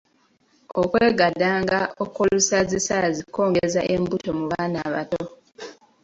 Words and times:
Okwegadanga 0.81 1.79
okwolusaazisaazi 2.03 3.21
kwongezza 3.33 3.81
embuto 3.95 4.29
mu 4.39 4.45
baana 4.51 4.77
abato. 4.87 5.23